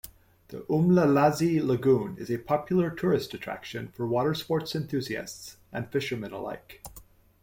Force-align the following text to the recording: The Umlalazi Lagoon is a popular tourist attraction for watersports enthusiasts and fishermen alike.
The 0.47 0.61
Umlalazi 0.61 1.63
Lagoon 1.63 2.17
is 2.17 2.31
a 2.31 2.39
popular 2.39 2.89
tourist 2.89 3.35
attraction 3.35 3.87
for 3.89 4.07
watersports 4.07 4.73
enthusiasts 4.73 5.57
and 5.71 5.91
fishermen 5.91 6.31
alike. 6.31 6.81